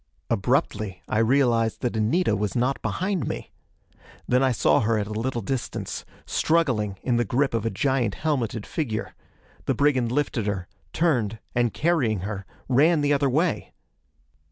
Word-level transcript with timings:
Abruptly 0.31 1.03
I 1.07 1.19
realized 1.19 1.81
that 1.81 1.95
Anita 1.95 2.35
was 2.35 2.55
not 2.55 2.81
behind 2.81 3.27
me! 3.27 3.51
Then 4.27 4.41
I 4.41 4.51
saw 4.51 4.79
her 4.79 4.97
at 4.97 5.05
a 5.05 5.11
little 5.13 5.43
distance, 5.43 6.05
struggling 6.25 6.97
in 7.03 7.17
the 7.17 7.23
grip 7.23 7.53
of 7.53 7.67
a 7.67 7.69
giant 7.69 8.15
helmeted 8.15 8.65
figure! 8.65 9.13
The 9.67 9.75
brigand 9.75 10.11
lifted 10.11 10.47
her 10.47 10.67
turned, 10.91 11.37
and, 11.53 11.71
carrying 11.71 12.21
her, 12.21 12.47
ran 12.67 13.01
the 13.01 13.13
other 13.13 13.29
way! 13.29 13.73